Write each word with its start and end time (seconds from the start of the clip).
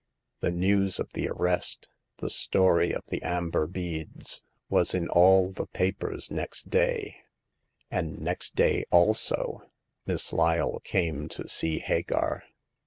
The 0.39 0.49
news 0.49 0.99
of 0.99 1.13
the 1.13 1.27
arrest, 1.29 1.87
the 2.17 2.31
story 2.31 2.91
of 2.91 3.05
the 3.09 3.21
amber 3.21 3.67
beads, 3.67 4.41
was 4.67 4.95
in 4.95 5.07
all 5.07 5.51
the 5.51 5.67
papers 5.67 6.31
next 6.31 6.71
day; 6.71 7.17
and 7.91 8.19
next 8.19 8.55
day, 8.55 8.85
also, 8.89 9.61
Miss 10.07 10.33
Lyle 10.33 10.79
came 10.79 11.29
to 11.29 11.47
see 11.47 11.77
Hagar. 11.77 12.43